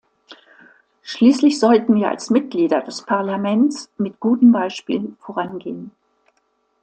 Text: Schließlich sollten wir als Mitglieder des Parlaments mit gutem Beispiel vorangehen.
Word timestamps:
Schließlich 1.03 1.59
sollten 1.59 1.93
wir 1.93 2.09
als 2.09 2.31
Mitglieder 2.31 2.81
des 2.81 3.03
Parlaments 3.03 3.91
mit 3.99 4.19
gutem 4.19 4.51
Beispiel 4.51 5.15
vorangehen. 5.19 5.91